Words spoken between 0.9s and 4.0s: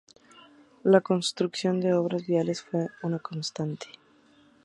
construcción de obras viales fue una constante.